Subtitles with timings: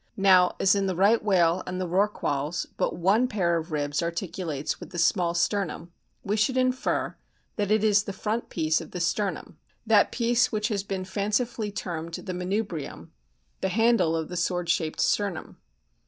[0.17, 4.89] Now as in the Right whale and Rorquals but one pair of ribs articulates with
[4.89, 5.91] the small sternum,
[6.23, 7.15] we should infer
[7.55, 11.71] that it is the front piece of the sternum that piece which has been fancifully
[11.71, 13.11] termed the manubrium
[13.59, 15.59] the handle of the sword shaped sternum.